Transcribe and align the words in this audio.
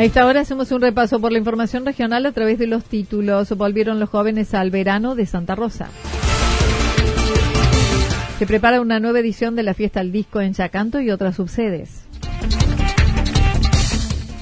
A 0.00 0.04
esta 0.04 0.24
hora 0.24 0.40
hacemos 0.40 0.72
un 0.72 0.80
repaso 0.80 1.20
por 1.20 1.30
la 1.30 1.36
información 1.36 1.84
regional 1.84 2.24
a 2.24 2.32
través 2.32 2.58
de 2.58 2.66
los 2.66 2.84
títulos. 2.84 3.54
Volvieron 3.54 4.00
los 4.00 4.08
jóvenes 4.08 4.54
al 4.54 4.70
verano 4.70 5.14
de 5.14 5.26
Santa 5.26 5.54
Rosa. 5.54 5.90
Se 8.38 8.46
prepara 8.46 8.80
una 8.80 8.98
nueva 8.98 9.18
edición 9.18 9.56
de 9.56 9.62
la 9.62 9.74
fiesta 9.74 10.00
al 10.00 10.10
disco 10.10 10.40
en 10.40 10.54
Chacanto 10.54 11.02
y 11.02 11.10
otras 11.10 11.36
subsedes. 11.36 12.06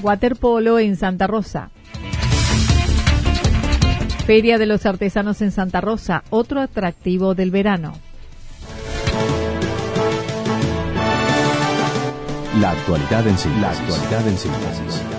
Waterpolo 0.01 0.79
en 0.79 0.95
Santa 0.95 1.27
Rosa. 1.27 1.71
Feria 4.25 4.57
de 4.59 4.65
los 4.65 4.85
Artesanos 4.85 5.41
en 5.41 5.51
Santa 5.51 5.81
Rosa, 5.81 6.23
otro 6.29 6.61
atractivo 6.61 7.35
del 7.35 7.51
verano. 7.51 7.95
La 12.61 12.71
actualidad 12.71 13.27
en 13.27 13.37
síntesis. 13.37 13.61
La 13.61 13.71
actualidad 13.71 14.25
en 14.25 14.37
síntesis. 14.37 15.18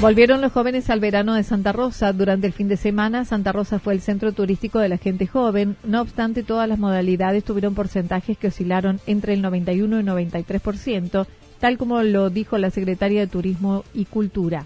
Volvieron 0.00 0.40
los 0.40 0.52
jóvenes 0.52 0.88
al 0.88 0.98
verano 0.98 1.34
de 1.34 1.42
Santa 1.42 1.72
Rosa. 1.72 2.14
Durante 2.14 2.46
el 2.46 2.54
fin 2.54 2.68
de 2.68 2.78
semana, 2.78 3.26
Santa 3.26 3.52
Rosa 3.52 3.78
fue 3.78 3.92
el 3.92 4.00
centro 4.00 4.32
turístico 4.32 4.78
de 4.78 4.88
la 4.88 4.96
gente 4.96 5.26
joven. 5.26 5.76
No 5.84 6.00
obstante, 6.00 6.42
todas 6.42 6.66
las 6.66 6.78
modalidades 6.78 7.44
tuvieron 7.44 7.74
porcentajes 7.74 8.38
que 8.38 8.46
oscilaron 8.46 8.98
entre 9.06 9.34
el 9.34 9.42
91 9.42 10.00
y 10.00 10.02
93%, 10.02 11.26
tal 11.58 11.76
como 11.76 12.02
lo 12.02 12.30
dijo 12.30 12.56
la 12.56 12.70
secretaria 12.70 13.20
de 13.20 13.26
Turismo 13.26 13.84
y 13.92 14.06
Cultura. 14.06 14.64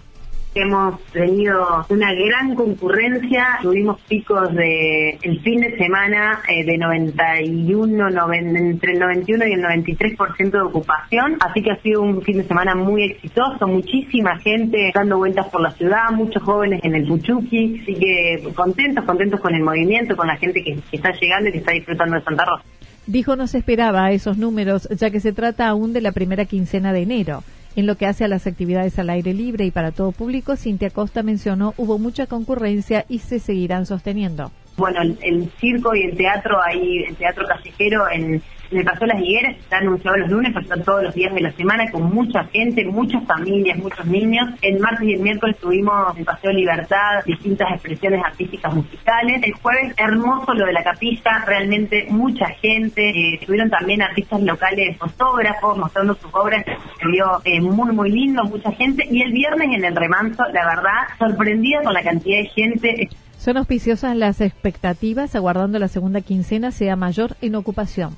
Hemos 0.57 1.01
tenido 1.11 1.85
una 1.89 2.13
gran 2.13 2.55
concurrencia, 2.55 3.59
tuvimos 3.61 3.99
picos 4.07 4.55
de 4.55 5.19
el 5.21 5.41
fin 5.41 5.59
de 5.59 5.75
semana 5.77 6.39
eh, 6.47 6.63
de 6.63 6.77
91, 6.77 8.33
entre 8.33 8.93
el 8.93 8.99
91 8.99 9.47
y 9.47 9.51
el 9.51 9.61
93% 9.61 10.51
de 10.51 10.61
ocupación, 10.61 11.35
así 11.41 11.61
que 11.61 11.71
ha 11.71 11.81
sido 11.81 12.01
un 12.01 12.21
fin 12.21 12.37
de 12.37 12.45
semana 12.45 12.73
muy 12.73 13.03
exitoso, 13.03 13.67
muchísima 13.67 14.39
gente 14.39 14.93
dando 14.95 15.17
vueltas 15.17 15.45
por 15.49 15.59
la 15.59 15.71
ciudad, 15.71 16.09
muchos 16.13 16.41
jóvenes 16.41 16.79
en 16.85 16.95
el 16.95 17.05
Puchuqui, 17.05 17.81
así 17.81 17.93
que 17.93 18.49
contentos, 18.55 19.03
contentos 19.03 19.41
con 19.41 19.53
el 19.53 19.61
movimiento, 19.61 20.15
con 20.15 20.27
la 20.27 20.37
gente 20.37 20.63
que, 20.63 20.75
que 20.89 20.95
está 20.95 21.11
llegando 21.11 21.49
y 21.49 21.51
que 21.51 21.57
está 21.57 21.73
disfrutando 21.73 22.15
de 22.15 22.23
Santa 22.23 22.45
Rosa. 22.45 22.63
Dijo 23.07 23.35
no 23.35 23.47
se 23.47 23.57
esperaba 23.57 24.09
esos 24.11 24.37
números, 24.37 24.87
ya 24.89 25.11
que 25.11 25.19
se 25.19 25.33
trata 25.33 25.67
aún 25.67 25.91
de 25.91 25.99
la 25.99 26.13
primera 26.13 26.45
quincena 26.45 26.93
de 26.93 27.01
enero. 27.01 27.43
En 27.75 27.87
lo 27.87 27.95
que 27.95 28.05
hace 28.05 28.23
a 28.23 28.29
las 28.29 28.47
actividades 28.47 28.97
al 28.99 29.09
aire 29.09 29.33
libre 29.33 29.65
y 29.65 29.71
para 29.71 29.91
todo 29.91 30.13
público, 30.13 30.55
Cintia 30.55 30.89
Costa 30.89 31.23
mencionó 31.23 31.73
hubo 31.77 31.99
mucha 31.99 32.25
concurrencia 32.25 33.05
y 33.09 33.19
se 33.19 33.39
seguirán 33.39 33.85
sosteniendo. 33.85 34.51
Bueno, 34.77 35.01
el, 35.01 35.49
circo 35.59 35.93
y 35.93 36.03
el 36.03 36.15
teatro, 36.15 36.61
ahí, 36.61 37.03
el 37.07 37.15
teatro 37.15 37.45
callejero 37.45 38.09
en, 38.09 38.41
el 38.77 38.85
Paseo 38.85 39.07
Las 39.07 39.21
Higueras 39.21 39.57
está 39.57 39.77
anunciado 39.77 40.17
los 40.17 40.29
lunes, 40.29 40.51
pero 40.53 40.63
está 40.63 40.83
todos 40.83 41.03
los 41.03 41.15
días 41.15 41.33
de 41.33 41.41
la 41.41 41.51
semana 41.51 41.89
con 41.91 42.13
mucha 42.13 42.43
gente, 42.45 42.85
muchas 42.85 43.23
familias, 43.25 43.77
muchos 43.77 44.05
niños. 44.05 44.49
El 44.61 44.79
martes 44.79 45.07
y 45.07 45.13
el 45.13 45.21
miércoles 45.21 45.57
tuvimos 45.59 46.17
el 46.17 46.25
Paseo 46.25 46.51
Libertad 46.51 47.23
distintas 47.25 47.71
expresiones 47.71 48.21
artísticas 48.23 48.73
musicales. 48.73 49.41
El 49.43 49.53
jueves 49.53 49.93
hermoso 49.97 50.53
lo 50.53 50.65
de 50.65 50.73
la 50.73 50.83
capilla, 50.83 51.43
realmente 51.45 52.07
mucha 52.09 52.47
gente. 52.61 53.09
Eh, 53.09 53.35
estuvieron 53.39 53.69
también 53.69 54.01
artistas 54.01 54.41
locales, 54.41 54.97
fotógrafos 54.97 55.77
mostrando 55.77 56.15
sus 56.15 56.33
obras. 56.33 56.65
Se 56.65 57.07
vio 57.07 57.25
eh, 57.43 57.61
muy, 57.61 57.93
muy 57.93 58.11
lindo, 58.11 58.43
mucha 58.43 58.71
gente. 58.71 59.07
Y 59.09 59.21
el 59.21 59.31
viernes 59.31 59.69
en 59.73 59.85
el 59.85 59.95
remanso, 59.95 60.43
la 60.53 60.65
verdad, 60.65 61.07
sorprendida 61.17 61.81
con 61.83 61.93
la 61.93 62.03
cantidad 62.03 62.37
de 62.37 62.49
gente. 62.49 63.09
Son 63.37 63.57
auspiciosas 63.57 64.15
las 64.15 64.41
expectativas, 64.41 65.35
aguardando 65.35 65.77
la 65.77 65.87
segunda 65.87 66.21
quincena 66.21 66.71
sea 66.71 66.95
mayor 66.95 67.35
en 67.41 67.55
ocupación 67.55 68.15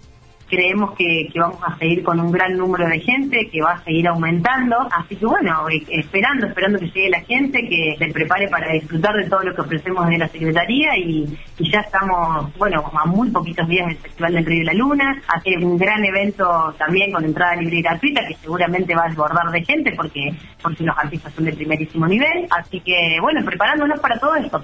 creemos 0.50 0.96
que, 0.96 1.30
vamos 1.36 1.60
a 1.64 1.78
seguir 1.78 2.04
con 2.04 2.20
un 2.20 2.32
gran 2.32 2.58
número 2.58 2.88
de 2.88 3.00
gente, 3.00 3.50
que 3.52 3.62
va 3.62 3.74
a 3.74 3.84
seguir 3.84 4.08
aumentando. 4.08 4.76
Así 4.92 5.16
que 5.16 5.26
bueno, 5.26 5.70
eh, 5.70 5.84
esperando, 5.90 6.48
esperando 6.48 6.80
que 6.80 6.88
llegue 6.88 7.10
la 7.10 7.22
gente, 7.22 7.68
que 7.68 7.96
se 7.98 8.08
prepare 8.12 8.48
para 8.48 8.72
disfrutar 8.72 9.16
de 9.16 9.30
todo 9.30 9.44
lo 9.44 9.54
que 9.54 9.62
ofrecemos 9.62 10.06
desde 10.06 10.20
la 10.20 10.28
Secretaría 10.28 10.98
y, 10.98 11.38
ya 11.60 11.82
estamos, 11.82 12.56
bueno, 12.58 12.84
a 12.94 13.06
muy 13.06 13.30
poquitos 13.30 13.68
días 13.68 13.88
del 13.88 13.98
Festival 13.98 14.34
del 14.34 14.46
Río 14.46 14.60
de 14.60 14.66
la 14.66 14.74
Luna. 14.74 15.22
Hace 15.28 15.58
un 15.58 15.78
gran 15.78 16.04
evento 16.04 16.74
también 16.78 17.12
con 17.12 17.26
entrada 17.26 17.56
libre 17.56 17.78
y 17.78 17.82
gratuita 17.82 18.26
que 18.28 18.36
seguramente 18.36 18.96
va 18.96 19.06
a 19.06 19.10
desbordar 19.10 19.52
de 19.52 19.66
gente 19.66 19.92
porque, 19.94 20.34
porque 20.62 20.84
los 20.84 20.98
artistas 20.98 21.34
son 21.34 21.46
de 21.46 21.54
primerísimo 21.54 22.08
nivel. 22.08 22.48
Así 22.52 22.80
que 22.80 23.18
bueno, 23.22 23.44
preparándonos 23.44 24.00
para 24.00 24.20
todo 24.20 24.36
esto. 24.36 24.64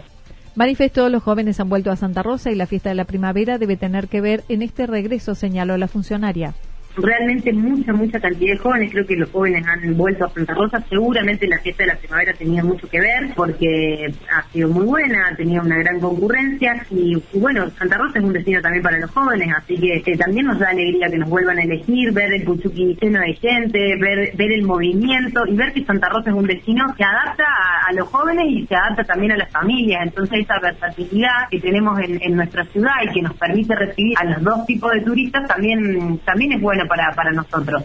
Manifestó 0.56 1.10
los 1.10 1.24
jóvenes 1.24 1.60
han 1.60 1.70
vuelto 1.70 1.90
a 1.90 1.96
Santa 1.96 2.22
Rosa 2.22 2.52
y 2.52 2.56
la 2.56 2.68
fiesta 2.68 2.90
de 2.90 2.96
la 2.96 3.06
primavera 3.06 3.58
debe 3.58 3.76
tener 3.76 4.08
que 4.08 4.22
ver 4.22 4.44
en 4.50 4.62
este 4.62 4.86
regreso, 4.86 5.34
señaló 5.34 5.78
la 5.78 5.88
funcionaria 5.88 6.54
realmente 6.96 7.52
mucha, 7.54 7.94
mucha 7.94 8.20
cantidad 8.20 8.54
de 8.54 8.60
jóvenes. 8.60 8.92
Creo 8.92 9.06
que 9.06 9.16
los 9.16 9.30
jóvenes 9.32 9.66
han 9.68 9.98
vuelto 9.98 10.26
a 10.26 10.30
Santa 10.30 10.54
Rosa. 10.54 10.84
Seguramente 10.90 11.48
la 11.48 11.60
fiesta 11.60 11.84
de 11.84 11.88
la 11.88 11.96
primavera 11.96 12.34
tenía 12.34 12.64
mucho 12.64 12.88
que 12.88 13.00
ver 13.00 13.34
porque 13.36 14.14
ha 14.32 14.44
sido 14.52 14.70
muy 14.70 14.86
buena, 14.86 15.28
ha 15.28 15.36
tenido 15.36 15.64
una 15.64 15.78
gran 15.78 16.00
concurrencia. 16.00 16.86
Y, 16.90 17.22
bueno, 17.34 17.70
Santa 17.72 17.98
Rosa 17.98 18.20
es 18.20 18.26
un 18.26 18.34
destino 18.34 18.62
también 18.62 18.84
para 18.84 19.00
los 19.00 19.12
jóvenes, 19.12 19.50
así 19.56 19.78
que 19.78 20.04
eh, 20.06 20.18
también 20.18 20.46
nos 20.46 20.60
da 20.60 20.70
alegría 20.70 21.10
que 21.10 21.18
nos 21.18 21.30
vuelvan 21.30 21.60
a 21.60 21.64
elegir, 21.64 22.12
ver 22.12 22.34
el 22.34 22.44
Puchuqui 22.44 22.98
lleno 23.02 23.20
de 23.20 23.34
gente, 23.34 23.96
ver, 24.00 24.36
ver 24.36 24.52
el 24.52 24.64
movimiento 24.64 25.46
y 25.48 25.56
ver 25.56 25.74
que 25.74 25.84
Santa 25.86 26.10
Rosa 26.10 26.30
es 26.30 26.36
un 26.36 26.48
destino 26.48 26.86
que 26.96 27.04
adapta 27.04 27.44
a, 27.44 27.73
los 27.92 28.08
jóvenes 28.08 28.46
y 28.48 28.66
se 28.68 28.76
adapta 28.76 29.04
también 29.04 29.34
a 29.34 29.38
las 29.38 29.52
familias. 29.52 30.02
Entonces, 30.04 30.40
esa 30.40 30.60
versatilidad 30.60 31.50
que 31.50 31.60
tenemos 31.60 32.00
en, 32.00 32.22
en 32.22 32.36
nuestra 32.36 32.64
ciudad 32.66 32.94
y 33.04 33.14
que 33.14 33.22
nos 33.22 33.34
permite 33.34 33.76
recibir 33.76 34.18
a 34.18 34.26
los 34.26 34.44
dos 34.44 34.66
tipos 34.66 34.92
de 34.94 35.02
turistas 35.02 35.48
también, 35.48 36.20
también 36.20 36.54
es 36.54 36.62
bueno 36.62 36.86
para, 36.88 37.12
para 37.12 37.32
nosotros. 37.32 37.84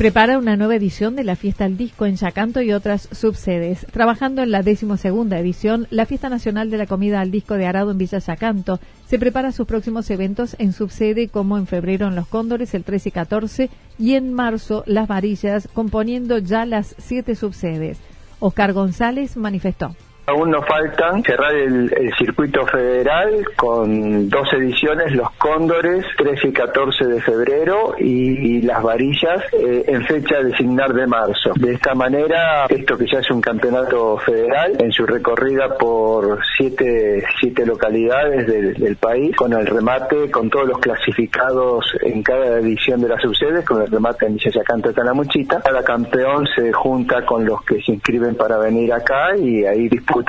Prepara 0.00 0.38
una 0.38 0.56
nueva 0.56 0.76
edición 0.76 1.14
de 1.14 1.24
la 1.24 1.36
Fiesta 1.36 1.66
al 1.66 1.76
Disco 1.76 2.06
en 2.06 2.16
Yacanto 2.16 2.62
y 2.62 2.72
otras 2.72 3.06
subsedes. 3.12 3.86
Trabajando 3.92 4.42
en 4.42 4.50
la 4.50 4.62
decimosegunda 4.62 5.38
edición, 5.38 5.86
la 5.90 6.06
Fiesta 6.06 6.30
Nacional 6.30 6.70
de 6.70 6.78
la 6.78 6.86
Comida 6.86 7.20
al 7.20 7.30
Disco 7.30 7.52
de 7.52 7.66
Arado 7.66 7.90
en 7.90 7.98
Villa 7.98 8.18
Yacanto 8.18 8.80
se 9.06 9.18
prepara 9.18 9.52
sus 9.52 9.66
próximos 9.66 10.08
eventos 10.08 10.56
en 10.58 10.72
subsede 10.72 11.28
como 11.28 11.58
en 11.58 11.66
febrero 11.66 12.08
en 12.08 12.14
Los 12.14 12.28
Cóndores 12.28 12.72
el 12.72 12.82
13 12.82 13.10
y 13.10 13.12
14 13.12 13.70
y 13.98 14.14
en 14.14 14.32
marzo 14.32 14.84
Las 14.86 15.06
Varillas, 15.06 15.68
componiendo 15.74 16.38
ya 16.38 16.64
las 16.64 16.94
siete 16.96 17.34
subsedes. 17.34 17.98
Oscar 18.38 18.72
González 18.72 19.36
manifestó. 19.36 19.94
Aún 20.30 20.52
nos 20.52 20.64
faltan 20.64 21.24
cerrar 21.24 21.52
el, 21.52 21.90
circuito 22.16 22.64
federal 22.66 23.44
con 23.56 24.28
dos 24.28 24.46
ediciones, 24.52 25.12
los 25.12 25.28
Cóndores, 25.32 26.04
13 26.16 26.48
y 26.48 26.52
14 26.52 27.04
de 27.06 27.20
febrero 27.20 27.94
y, 27.98 28.60
las 28.62 28.82
varillas 28.82 29.42
eh, 29.52 29.84
en 29.88 30.04
fecha 30.04 30.40
designar 30.40 30.92
de 30.92 31.06
marzo. 31.06 31.52
De 31.56 31.72
esta 31.72 31.94
manera, 31.94 32.66
esto 32.68 32.96
que 32.96 33.06
ya 33.10 33.18
es 33.18 33.30
un 33.30 33.40
campeonato 33.40 34.18
federal, 34.18 34.76
en 34.78 34.92
su 34.92 35.04
recorrida 35.04 35.76
por 35.76 36.38
siete, 36.56 37.24
siete 37.40 37.66
localidades 37.66 38.46
del, 38.46 38.96
país, 38.96 39.34
con 39.34 39.52
el 39.52 39.66
remate, 39.66 40.30
con 40.30 40.50
todos 40.50 40.68
los 40.68 40.78
clasificados 40.78 41.86
en 42.02 42.22
cada 42.22 42.58
edición 42.58 43.00
de 43.00 43.08
las 43.08 43.22
subsedes, 43.22 43.64
con 43.64 43.82
el 43.82 43.90
remate 43.90 44.26
en 44.26 44.34
Villa 44.34 44.50
Yacanto 44.50 44.92
Calamuchita, 44.92 45.60
cada 45.60 45.82
campeón 45.82 46.46
se 46.54 46.72
junta 46.72 47.24
con 47.24 47.44
los 47.44 47.62
que 47.64 47.80
se 47.82 47.92
inscriben 47.92 48.36
para 48.36 48.58
venir 48.58 48.92
acá 48.92 49.34
y 49.36 49.64
ahí 49.64 49.88
disputa 49.88 50.19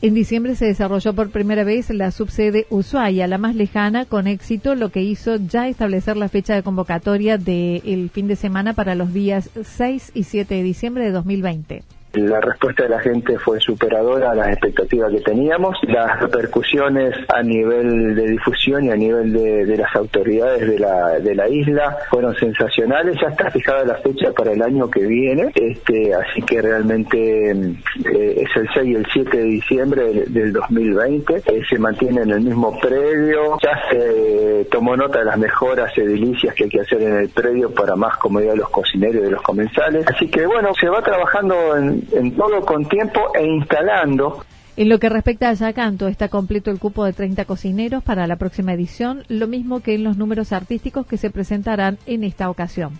en 0.00 0.14
diciembre 0.14 0.54
se 0.54 0.66
desarrolló 0.66 1.12
por 1.12 1.30
primera 1.30 1.64
vez 1.64 1.90
la 1.90 2.12
subsede 2.12 2.68
Ushuaia, 2.70 3.26
la 3.26 3.36
más 3.36 3.56
lejana, 3.56 4.04
con 4.04 4.28
éxito, 4.28 4.76
lo 4.76 4.90
que 4.90 5.02
hizo 5.02 5.36
ya 5.36 5.66
establecer 5.66 6.16
la 6.16 6.28
fecha 6.28 6.54
de 6.54 6.62
convocatoria 6.62 7.36
del 7.36 8.08
fin 8.10 8.28
de 8.28 8.36
semana 8.36 8.74
para 8.74 8.94
los 8.94 9.12
días 9.12 9.50
6 9.60 10.12
y 10.14 10.22
7 10.22 10.54
de 10.54 10.62
diciembre 10.62 11.04
de 11.04 11.10
2020. 11.10 11.97
La 12.14 12.40
respuesta 12.40 12.84
de 12.84 12.88
la 12.88 13.00
gente 13.00 13.38
fue 13.38 13.60
superadora 13.60 14.30
a 14.30 14.34
las 14.34 14.48
expectativas 14.48 15.12
que 15.12 15.20
teníamos. 15.20 15.76
Las 15.82 16.18
repercusiones 16.20 17.14
a 17.28 17.42
nivel 17.42 18.14
de 18.14 18.28
difusión 18.28 18.84
y 18.84 18.90
a 18.90 18.96
nivel 18.96 19.32
de, 19.32 19.76
las 19.76 19.94
autoridades 19.94 20.66
de 20.66 20.78
la, 20.78 21.18
de 21.18 21.34
la 21.34 21.48
isla 21.48 21.98
fueron 22.08 22.34
sensacionales. 22.36 23.18
Ya 23.20 23.28
está 23.28 23.50
fijada 23.50 23.84
la 23.84 23.96
fecha 23.96 24.32
para 24.32 24.52
el 24.52 24.62
año 24.62 24.90
que 24.90 25.06
viene, 25.06 25.52
este, 25.54 26.14
así 26.14 26.40
que 26.42 26.62
realmente 26.62 27.50
eh, 27.50 28.34
es 28.36 28.56
el 28.56 28.68
6 28.72 28.86
y 28.86 28.94
el 28.94 29.06
7 29.12 29.36
de 29.36 29.44
diciembre 29.44 30.24
del, 30.28 30.52
2020. 30.52 31.42
Eh, 31.44 31.62
se 31.68 31.78
mantiene 31.78 32.22
en 32.22 32.30
el 32.30 32.40
mismo 32.40 32.78
predio. 32.80 33.58
Ya 33.62 33.78
se 33.90 34.66
tomó 34.70 34.96
nota 34.96 35.18
de 35.18 35.26
las 35.26 35.36
mejoras 35.36 35.96
edilicias 35.96 36.54
que 36.54 36.64
hay 36.64 36.70
que 36.70 36.80
hacer 36.80 37.02
en 37.02 37.16
el 37.18 37.28
predio 37.28 37.70
para 37.70 37.94
más 37.96 38.16
comodidad 38.16 38.52
de 38.52 38.58
los 38.58 38.70
cocineros 38.70 39.16
y 39.16 39.24
de 39.24 39.30
los 39.30 39.42
comensales. 39.42 40.06
Así 40.08 40.28
que 40.28 40.46
bueno, 40.46 40.72
se 40.74 40.88
va 40.88 41.02
trabajando 41.02 41.76
en 41.76 41.97
en, 42.12 42.36
todo 42.36 42.60
con 42.64 42.84
tiempo 42.86 43.20
e 43.34 43.44
instalando. 43.46 44.44
En 44.76 44.88
lo 44.88 44.98
que 44.98 45.08
respecta 45.08 45.48
a 45.48 45.54
Yacanto, 45.54 46.06
está 46.06 46.28
completo 46.28 46.70
el 46.70 46.78
cupo 46.78 47.04
de 47.04 47.12
30 47.12 47.44
cocineros 47.46 48.04
para 48.04 48.26
la 48.26 48.36
próxima 48.36 48.72
edición, 48.72 49.24
lo 49.28 49.48
mismo 49.48 49.80
que 49.80 49.94
en 49.94 50.04
los 50.04 50.16
números 50.16 50.52
artísticos 50.52 51.06
que 51.06 51.16
se 51.16 51.30
presentarán 51.30 51.98
en 52.06 52.22
esta 52.22 52.48
ocasión 52.48 52.92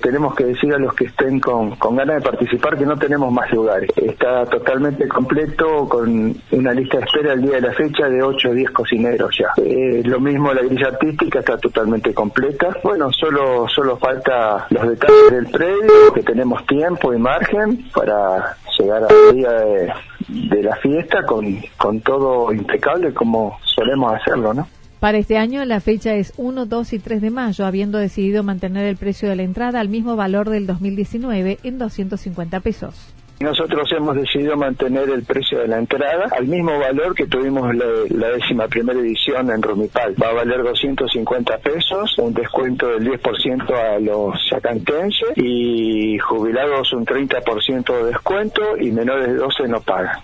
tenemos 0.00 0.34
que 0.34 0.44
decir 0.44 0.72
a 0.74 0.78
los 0.78 0.94
que 0.94 1.06
estén 1.06 1.40
con, 1.40 1.76
ganas 1.96 2.16
de 2.16 2.22
participar 2.22 2.76
que 2.76 2.86
no 2.86 2.96
tenemos 2.96 3.32
más 3.32 3.50
lugares. 3.52 3.90
Está 3.96 4.44
totalmente 4.46 5.08
completo 5.08 5.88
con 5.88 6.34
una 6.50 6.72
lista 6.72 6.98
de 6.98 7.04
espera 7.04 7.32
al 7.32 7.42
día 7.42 7.54
de 7.54 7.60
la 7.62 7.72
fecha 7.72 8.08
de 8.08 8.22
8 8.22 8.48
o 8.50 8.52
10 8.52 8.70
cocineros 8.70 9.36
ya. 9.38 9.62
Eh, 9.62 10.02
lo 10.04 10.20
mismo 10.20 10.52
la 10.52 10.62
grilla 10.62 10.88
artística 10.88 11.38
está 11.38 11.56
totalmente 11.56 12.12
completa. 12.12 12.76
Bueno, 12.82 13.10
solo, 13.12 13.66
solo 13.68 13.96
falta 13.96 14.66
los 14.70 14.88
detalles 14.88 15.30
del 15.30 15.46
predio, 15.46 16.12
que 16.14 16.22
tenemos 16.22 16.66
tiempo 16.66 17.14
y 17.14 17.18
margen 17.18 17.88
para 17.94 18.56
llegar 18.78 19.04
al 19.04 19.34
día 19.34 19.50
de, 19.50 19.92
de 20.28 20.62
la 20.62 20.76
fiesta 20.76 21.24
con, 21.24 21.60
con 21.76 22.00
todo 22.00 22.52
impecable 22.52 23.12
como 23.12 23.58
solemos 23.62 24.14
hacerlo, 24.14 24.54
¿no? 24.54 24.68
Para 25.04 25.18
este 25.18 25.36
año 25.36 25.62
la 25.66 25.80
fecha 25.80 26.14
es 26.14 26.32
1, 26.38 26.64
2 26.64 26.92
y 26.94 26.98
3 26.98 27.20
de 27.20 27.28
mayo, 27.28 27.66
habiendo 27.66 27.98
decidido 27.98 28.42
mantener 28.42 28.86
el 28.86 28.96
precio 28.96 29.28
de 29.28 29.36
la 29.36 29.42
entrada 29.42 29.78
al 29.78 29.90
mismo 29.90 30.16
valor 30.16 30.48
del 30.48 30.66
2019 30.66 31.58
en 31.62 31.76
250 31.76 32.60
pesos. 32.60 33.12
Nosotros 33.38 33.86
hemos 33.92 34.16
decidido 34.16 34.56
mantener 34.56 35.10
el 35.10 35.22
precio 35.24 35.58
de 35.58 35.68
la 35.68 35.76
entrada 35.76 36.30
al 36.34 36.46
mismo 36.46 36.78
valor 36.78 37.14
que 37.14 37.26
tuvimos 37.26 37.74
la, 37.74 38.28
décima 38.30 38.66
primera 38.66 38.98
edición 38.98 39.50
en 39.50 39.60
Rumipal. 39.60 40.14
Va 40.22 40.30
a 40.30 40.32
valer 40.32 40.62
250 40.62 41.58
pesos, 41.58 42.18
un 42.18 42.32
descuento 42.32 42.88
del 42.88 43.06
10% 43.06 43.74
a 43.74 43.98
los 43.98 44.34
sacantenses 44.48 45.36
y 45.36 46.16
jubilados 46.16 46.94
un 46.94 47.04
30% 47.04 47.94
de 47.94 48.04
descuento 48.04 48.78
y 48.80 48.90
menores 48.90 49.26
de 49.26 49.34
12 49.34 49.68
no 49.68 49.82
pagan. 49.82 50.16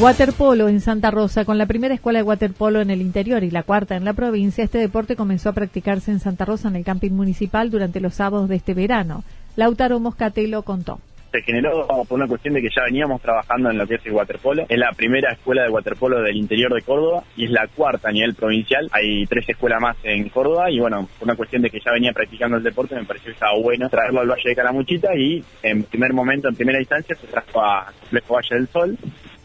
Waterpolo 0.00 0.68
en 0.68 0.80
Santa 0.80 1.10
Rosa, 1.10 1.44
con 1.44 1.58
la 1.58 1.66
primera 1.66 1.92
escuela 1.92 2.20
de 2.20 2.22
waterpolo 2.22 2.80
en 2.80 2.90
el 2.90 3.00
interior 3.00 3.42
y 3.42 3.50
la 3.50 3.64
cuarta 3.64 3.96
en 3.96 4.04
la 4.04 4.12
provincia, 4.12 4.62
este 4.62 4.78
deporte 4.78 5.16
comenzó 5.16 5.48
a 5.48 5.54
practicarse 5.54 6.12
en 6.12 6.20
Santa 6.20 6.44
Rosa 6.44 6.68
en 6.68 6.76
el 6.76 6.84
camping 6.84 7.10
municipal 7.10 7.68
durante 7.68 7.98
los 7.98 8.14
sábados 8.14 8.48
de 8.48 8.54
este 8.54 8.74
verano. 8.74 9.24
Lautaro 9.56 9.98
Moscatelo 9.98 10.62
contó 10.62 11.00
se 11.32 11.42
generó 11.42 11.86
por 11.86 12.18
una 12.18 12.26
cuestión 12.26 12.54
de 12.54 12.62
que 12.62 12.70
ya 12.74 12.84
veníamos 12.84 13.20
trabajando 13.20 13.70
en 13.70 13.76
lo 13.76 13.86
que 13.86 13.96
es 13.96 14.06
el 14.06 14.12
waterpolo. 14.12 14.64
Es 14.66 14.78
la 14.78 14.92
primera 14.92 15.32
escuela 15.32 15.62
de 15.62 15.68
waterpolo 15.68 16.22
del 16.22 16.36
interior 16.36 16.72
de 16.72 16.80
Córdoba 16.80 17.22
y 17.36 17.44
es 17.44 17.50
la 17.50 17.66
cuarta 17.66 18.08
a 18.08 18.12
nivel 18.12 18.34
provincial. 18.34 18.88
Hay 18.92 19.26
tres 19.26 19.46
escuelas 19.46 19.78
más 19.78 19.96
en 20.04 20.30
Córdoba 20.30 20.70
y 20.70 20.80
bueno, 20.80 21.06
por 21.18 21.28
una 21.28 21.36
cuestión 21.36 21.60
de 21.60 21.68
que 21.68 21.80
ya 21.84 21.92
venía 21.92 22.12
practicando 22.12 22.56
el 22.56 22.62
deporte 22.62 22.94
me 22.94 23.04
pareció 23.04 23.26
que 23.26 23.32
estaba 23.32 23.52
bueno 23.60 23.90
traerlo 23.90 24.20
al 24.20 24.30
Valle 24.30 24.48
de 24.48 24.56
Caramuchita 24.56 25.14
y 25.16 25.44
en 25.62 25.82
primer 25.82 26.14
momento, 26.14 26.48
en 26.48 26.56
primera 26.56 26.78
instancia, 26.78 27.14
se 27.14 27.26
trajo 27.26 27.60
a 27.60 27.92
Complejo 28.00 28.34
Valle 28.34 28.54
del 28.54 28.68
Sol 28.68 28.98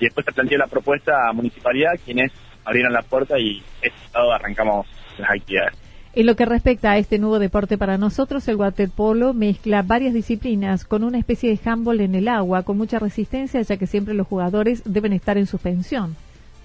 y 0.04 0.08
después 0.08 0.26
se 0.26 0.34
planteó 0.34 0.58
la 0.58 0.68
propuesta 0.68 1.30
a 1.30 1.34
Municipalidad, 1.34 1.92
quienes 2.04 2.32
abrieron 2.66 2.92
la 2.92 3.02
puerta 3.02 3.40
y 3.40 3.64
este 3.82 3.98
arrancamos 4.14 4.86
las 5.18 5.30
actividades. 5.30 5.74
En 6.14 6.26
lo 6.26 6.36
que 6.36 6.46
respecta 6.46 6.92
a 6.92 6.98
este 6.98 7.18
nuevo 7.18 7.40
deporte 7.40 7.78
para 7.78 7.98
nosotros, 7.98 8.48
el 8.48 8.58
waterpolo 8.58 9.34
mezcla 9.34 9.82
varias 9.82 10.14
disciplinas 10.14 10.86
con 10.86 11.04
una 11.04 11.18
especie 11.18 11.50
de 11.50 11.70
handball 11.70 12.02
en 12.02 12.16
el 12.16 12.28
agua 12.28 12.64
con 12.64 12.78
mucha 12.78 13.00
resistencia 13.00 13.62
ya 13.62 13.78
que 13.78 13.88
siempre 13.88 14.14
los 14.14 14.28
jugadores 14.28 14.84
deben 14.86 15.14
estar 15.14 15.38
en 15.38 15.48
suspensión. 15.48 16.16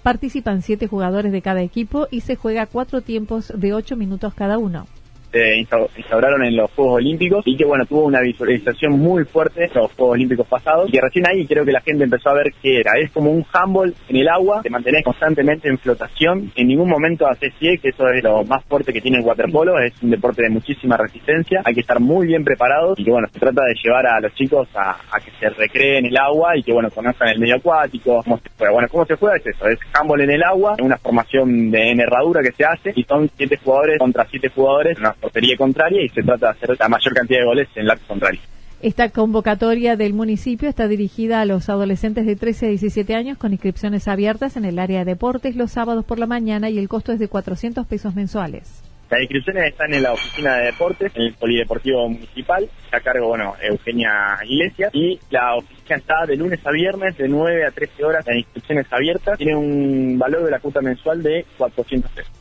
Participan 0.03 0.61
siete 0.61 0.87
jugadores 0.87 1.31
de 1.31 1.41
cada 1.41 1.61
equipo 1.61 2.07
y 2.11 2.21
se 2.21 2.35
juega 2.35 2.65
cuatro 2.65 3.01
tiempos 3.01 3.51
de 3.55 3.73
ocho 3.73 3.95
minutos 3.95 4.33
cada 4.33 4.57
uno 4.57 4.85
se 5.31 5.57
instauraron 5.57 6.43
en 6.43 6.55
los 6.55 6.71
Juegos 6.71 6.95
Olímpicos 6.95 7.43
y 7.45 7.55
que 7.55 7.65
bueno, 7.65 7.85
tuvo 7.85 8.05
una 8.05 8.21
visualización 8.21 8.93
muy 8.93 9.23
fuerte 9.25 9.65
en 9.65 9.71
los 9.73 9.91
Juegos 9.93 10.15
Olímpicos 10.15 10.47
pasados 10.47 10.89
y 10.89 10.93
que 10.93 11.01
recién 11.01 11.25
ahí 11.27 11.45
creo 11.45 11.65
que 11.65 11.71
la 11.71 11.81
gente 11.81 12.03
empezó 12.03 12.29
a 12.29 12.33
ver 12.33 12.53
qué 12.61 12.79
era. 12.79 12.93
Es 12.99 13.11
como 13.11 13.31
un 13.31 13.45
handball 13.51 13.93
en 14.07 14.15
el 14.15 14.27
agua, 14.27 14.61
te 14.61 14.69
mantenés 14.69 15.03
constantemente 15.03 15.69
en 15.69 15.77
flotación, 15.77 16.51
en 16.55 16.67
ningún 16.67 16.89
momento 16.89 17.27
haces 17.27 17.53
pie, 17.59 17.77
que 17.77 17.89
eso 17.89 18.07
es 18.09 18.23
lo 18.23 18.43
más 18.43 18.63
fuerte 18.65 18.93
que 18.93 19.01
tiene 19.01 19.17
el 19.17 19.25
waterpolo, 19.25 19.79
es 19.79 19.93
un 20.01 20.09
deporte 20.09 20.43
de 20.43 20.49
muchísima 20.49 20.97
resistencia, 20.97 21.61
hay 21.63 21.73
que 21.73 21.81
estar 21.81 21.99
muy 21.99 22.27
bien 22.27 22.43
preparados 22.43 22.99
y 22.99 23.03
que 23.03 23.11
bueno, 23.11 23.27
se 23.31 23.39
trata 23.39 23.63
de 23.65 23.75
llevar 23.83 24.07
a 24.07 24.19
los 24.19 24.33
chicos 24.33 24.67
a, 24.75 24.97
que 25.23 25.31
se 25.39 25.49
recreen 25.49 26.05
el 26.05 26.17
agua 26.17 26.57
y 26.57 26.63
que 26.63 26.73
bueno, 26.73 26.89
conozcan 26.89 27.29
el 27.29 27.39
medio 27.39 27.55
acuático, 27.55 28.21
cómo 28.23 28.37
se 28.37 28.49
juega. 28.57 28.73
Bueno, 28.73 28.87
¿cómo 28.89 29.05
se 29.05 29.15
juega? 29.15 29.37
Es 29.37 29.47
eso, 29.47 29.67
es 29.67 29.79
handball 29.93 30.21
en 30.21 30.31
el 30.31 30.43
agua, 30.43 30.75
una 30.81 30.97
formación 30.97 31.71
de 31.71 31.91
herradura 31.91 32.41
que 32.41 32.51
se 32.51 32.65
hace 32.65 32.93
y 32.95 33.03
son 33.03 33.29
siete 33.35 33.57
jugadores 33.57 33.99
contra 33.99 34.25
siete 34.29 34.49
jugadores, 34.49 34.97
portería 35.19 35.55
contraria 35.57 36.03
y 36.03 36.09
se 36.09 36.23
trata 36.23 36.47
de 36.47 36.51
hacer 36.51 36.77
la 36.79 36.89
mayor 36.89 37.13
cantidad 37.13 37.39
de 37.39 37.45
goles 37.45 37.67
en 37.75 37.85
la 37.85 37.95
contraria. 37.95 38.41
Esta 38.81 39.09
convocatoria 39.09 39.97
del 39.97 40.13
municipio 40.13 40.69
está 40.69 40.87
dirigida 40.87 41.41
a 41.41 41.45
los 41.45 41.67
adolescentes 41.67 42.25
de 42.25 42.37
13 42.37 42.67
a 42.67 42.69
17 42.69 43.13
años 43.13 43.37
con 43.37 43.51
inscripciones 43.51 44.07
abiertas 44.07 44.55
en 44.55 44.63
el 44.63 44.79
área 44.79 44.99
de 44.99 45.11
deportes 45.11 45.57
los 45.57 45.71
sábados 45.71 46.05
por 46.05 46.17
la 46.17 46.27
mañana 46.27 46.69
y 46.69 46.79
el 46.79 46.87
costo 46.87 47.11
es 47.11 47.19
de 47.19 47.27
400 47.27 47.85
pesos 47.85 48.15
mensuales. 48.15 48.81
Las 49.09 49.21
inscripciones 49.21 49.65
están 49.65 49.93
en 49.93 50.03
la 50.03 50.13
oficina 50.13 50.57
de 50.57 50.65
deportes, 50.67 51.11
en 51.15 51.23
el 51.23 51.33
Polideportivo 51.33 52.07
Municipal, 52.07 52.69
a 52.91 52.99
cargo, 52.99 53.27
bueno, 53.29 53.55
Eugenia 53.59 54.37
Iglesias, 54.45 54.91
y 54.93 55.19
la 55.31 55.55
oficina 55.55 55.97
está 55.97 56.25
de 56.27 56.37
lunes 56.37 56.59
a 56.63 56.71
viernes, 56.71 57.17
de 57.17 57.27
9 57.27 57.65
a 57.65 57.71
13 57.71 58.05
horas, 58.05 58.25
las 58.27 58.37
inscripciones 58.37 58.85
abiertas, 58.91 59.37
tiene 59.37 59.55
un 59.55 60.19
valor 60.19 60.45
de 60.45 60.51
la 60.51 60.59
cuota 60.59 60.79
mensual 60.81 61.23
de 61.23 61.43
400 61.57 62.11
pesos. 62.11 62.31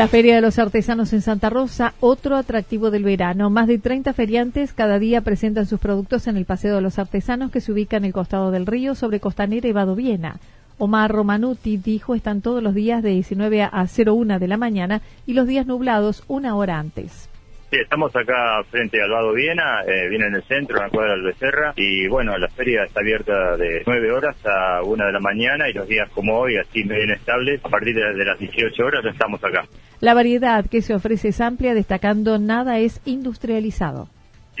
La 0.00 0.08
Feria 0.08 0.34
de 0.34 0.40
los 0.40 0.58
Artesanos 0.58 1.12
en 1.12 1.20
Santa 1.20 1.50
Rosa, 1.50 1.92
otro 2.00 2.36
atractivo 2.36 2.90
del 2.90 3.04
verano. 3.04 3.50
Más 3.50 3.68
de 3.68 3.78
30 3.78 4.14
feriantes 4.14 4.72
cada 4.72 4.98
día 4.98 5.20
presentan 5.20 5.66
sus 5.66 5.78
productos 5.78 6.26
en 6.26 6.38
el 6.38 6.46
Paseo 6.46 6.76
de 6.76 6.80
los 6.80 6.98
Artesanos 6.98 7.50
que 7.50 7.60
se 7.60 7.70
ubica 7.70 7.98
en 7.98 8.06
el 8.06 8.14
costado 8.14 8.50
del 8.50 8.64
río 8.64 8.94
sobre 8.94 9.20
Costanera 9.20 9.68
y 9.68 9.72
Badoviena. 9.72 10.36
Omar 10.78 11.12
Romanuti 11.12 11.76
dijo 11.76 12.14
están 12.14 12.40
todos 12.40 12.62
los 12.62 12.74
días 12.74 13.02
de 13.02 13.10
19 13.10 13.60
a 13.60 13.86
01 13.86 14.38
de 14.38 14.48
la 14.48 14.56
mañana 14.56 15.02
y 15.26 15.34
los 15.34 15.46
días 15.46 15.66
nublados 15.66 16.24
una 16.28 16.56
hora 16.56 16.78
antes 16.78 17.28
Sí, 17.70 17.76
estamos 17.78 18.10
acá 18.16 18.64
frente 18.68 19.00
al 19.00 19.10
Vado 19.10 19.32
Viena, 19.32 19.84
eh, 19.86 20.08
viene 20.08 20.26
en 20.26 20.34
el 20.34 20.42
centro, 20.42 20.76
en 20.76 20.82
la 20.82 20.90
cuadra 20.90 21.12
del 21.12 21.22
Becerra, 21.22 21.72
y 21.76 22.08
bueno, 22.08 22.36
la 22.36 22.48
feria 22.48 22.82
está 22.82 22.98
abierta 22.98 23.56
de 23.56 23.84
9 23.86 24.10
horas 24.10 24.36
a 24.44 24.82
1 24.82 25.06
de 25.06 25.12
la 25.12 25.20
mañana 25.20 25.68
y 25.68 25.72
los 25.72 25.86
días 25.86 26.10
como 26.10 26.36
hoy, 26.36 26.56
así 26.56 26.82
medio 26.82 27.04
inestables, 27.04 27.64
a 27.64 27.68
partir 27.68 27.94
de, 27.94 28.24
las 28.24 28.36
18 28.40 28.84
horas 28.84 29.04
estamos 29.04 29.38
acá. 29.44 29.66
La 30.00 30.14
variedad 30.14 30.66
que 30.66 30.82
se 30.82 30.94
ofrece 30.94 31.28
es 31.28 31.40
amplia, 31.40 31.74
destacando 31.74 32.38
nada 32.38 32.78
es 32.78 33.00
industrializado 33.04 34.08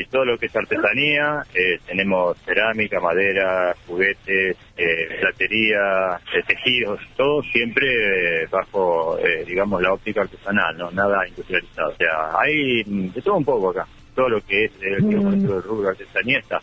y 0.00 0.06
todo 0.06 0.24
lo 0.24 0.38
que 0.38 0.46
es 0.46 0.56
artesanía, 0.56 1.42
eh, 1.54 1.78
tenemos 1.86 2.38
cerámica, 2.38 3.00
madera, 3.00 3.74
juguetes, 3.86 4.56
eh, 4.76 5.18
platería, 5.20 6.16
eh, 6.34 6.42
tejidos, 6.46 7.00
todo 7.16 7.42
siempre 7.42 8.46
bajo, 8.50 9.18
digamos, 9.46 9.82
la 9.82 9.92
óptica 9.92 10.22
artesanal, 10.22 10.76
no 10.78 10.90
nada 10.90 11.28
industrializado. 11.28 11.90
O 11.90 11.96
sea, 11.96 12.40
hay 12.40 12.82
de 12.84 13.20
todo 13.20 13.36
un 13.36 13.44
poco 13.44 13.70
acá, 13.70 13.86
todo 14.14 14.30
lo 14.30 14.40
que 14.40 14.64
es 14.64 14.72
el 14.80 15.02
mm. 15.02 15.60
rubro 15.62 15.90
artesanía 15.90 16.38
está. 16.38 16.58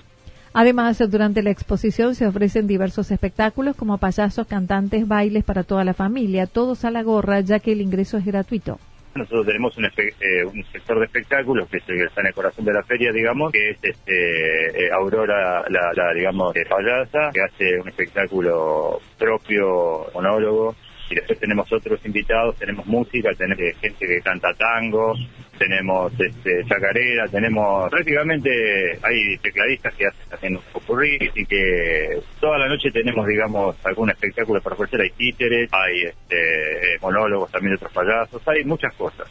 Además, 0.59 0.97
durante 1.11 1.43
la 1.43 1.51
exposición 1.51 2.15
se 2.15 2.25
ofrecen 2.25 2.65
diversos 2.65 3.11
espectáculos 3.11 3.75
como 3.75 3.99
payasos, 3.99 4.47
cantantes, 4.47 5.07
bailes 5.07 5.43
para 5.43 5.61
toda 5.61 5.83
la 5.83 5.93
familia, 5.93 6.47
todos 6.47 6.83
a 6.83 6.89
la 6.89 7.03
gorra, 7.03 7.41
ya 7.41 7.59
que 7.59 7.73
el 7.73 7.81
ingreso 7.81 8.17
es 8.17 8.25
gratuito. 8.25 8.79
Nosotros 9.13 9.45
tenemos 9.45 9.77
un, 9.77 9.85
eh, 9.85 10.45
un, 10.51 10.63
sector 10.71 10.97
de 10.97 11.05
espectáculos 11.05 11.69
que, 11.69 11.77
está 11.77 12.21
en 12.21 12.27
el 12.27 12.33
corazón 12.33 12.65
de 12.65 12.73
la 12.73 12.81
feria, 12.81 13.11
digamos, 13.11 13.51
que 13.51 13.69
es 13.69 13.77
este 13.83 14.85
eh, 14.85 14.89
Aurora, 14.91 15.63
la, 15.69 16.13
digamos, 16.15 16.55
eh, 16.55 16.65
payasa, 16.67 17.29
que 17.31 17.41
hace 17.41 17.79
un 17.79 17.89
espectáculo 17.89 18.99
propio, 19.15 20.07
monólogo, 20.15 20.75
y 21.09 21.15
después 21.15 21.39
tenemos 21.39 21.71
otros 21.71 21.99
invitados, 22.05 22.55
tenemos 22.57 22.85
música, 22.85 23.29
tenemos 23.37 23.63
gente 23.79 24.07
que 24.07 24.21
canta 24.21 24.53
tango, 24.53 25.13
tenemos 25.57 26.11
este, 26.19 26.63
chacarera, 26.65 27.27
tenemos 27.27 27.89
prácticamente 27.89 28.99
hay 29.01 29.37
tecladistas 29.37 29.93
que 29.95 30.07
hacen, 30.07 30.33
haciendo 30.33 30.59
un 30.59 30.65
popurrí 30.73 31.17
y 31.35 31.45
que 31.45 32.19
toda 32.39 32.57
la 32.57 32.67
noche 32.67 32.91
tenemos 32.91 33.25
digamos 33.27 33.75
algún 33.85 34.09
espectáculo 34.09 34.61
para 34.61 34.75
ofrecer, 34.75 35.01
hay 35.01 35.09
títeres, 35.11 35.69
hay 35.71 36.03
este, 36.03 36.95
eh, 36.95 36.97
monólogos 37.01 37.51
también 37.51 37.71
de 37.71 37.75
otros 37.75 37.93
payasos, 37.93 38.47
hay 38.47 38.63
muchas 38.63 38.93
cosas. 38.95 39.27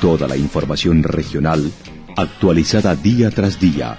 Toda 0.00 0.28
la 0.28 0.36
información 0.36 1.02
regional 1.02 1.60
actualizada 2.16 2.94
día 2.94 3.30
tras 3.30 3.60
día 3.60 3.98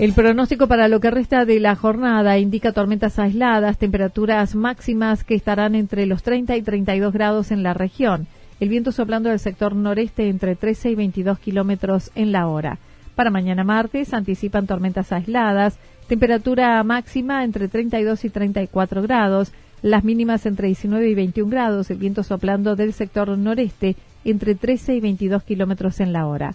El 0.00 0.14
pronóstico 0.14 0.66
para 0.66 0.88
lo 0.88 0.98
que 0.98 1.10
resta 1.10 1.44
de 1.44 1.60
la 1.60 1.76
jornada 1.76 2.38
indica 2.38 2.72
tormentas 2.72 3.18
aisladas, 3.18 3.76
temperaturas 3.76 4.54
máximas 4.54 5.24
que 5.24 5.34
estarán 5.34 5.74
entre 5.74 6.06
los 6.06 6.22
30 6.22 6.56
y 6.56 6.62
32 6.62 7.12
grados 7.12 7.50
en 7.50 7.62
la 7.62 7.74
región. 7.74 8.26
El 8.60 8.70
viento 8.70 8.92
soplando 8.92 9.28
del 9.28 9.38
sector 9.38 9.76
noreste 9.76 10.30
entre 10.30 10.56
13 10.56 10.92
y 10.92 10.94
22 10.94 11.38
kilómetros 11.38 12.12
en 12.14 12.32
la 12.32 12.46
hora. 12.46 12.78
Para 13.14 13.28
mañana 13.28 13.62
martes 13.62 14.14
anticipan 14.14 14.66
tormentas 14.66 15.12
aisladas, 15.12 15.78
temperatura 16.08 16.82
máxima 16.82 17.44
entre 17.44 17.68
32 17.68 18.24
y 18.24 18.30
34 18.30 19.02
grados, 19.02 19.52
las 19.82 20.02
mínimas 20.02 20.46
entre 20.46 20.68
19 20.68 21.10
y 21.10 21.14
21 21.14 21.50
grados, 21.50 21.90
el 21.90 21.98
viento 21.98 22.22
soplando 22.22 22.74
del 22.74 22.94
sector 22.94 23.36
noreste 23.36 23.96
entre 24.24 24.54
13 24.54 24.94
y 24.94 25.00
22 25.00 25.42
kilómetros 25.42 26.00
en 26.00 26.14
la 26.14 26.26
hora. 26.26 26.54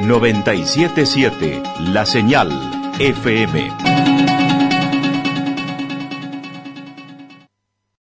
977 0.00 1.62
La 1.92 2.04
Señal 2.04 2.50
FM. 2.98 3.93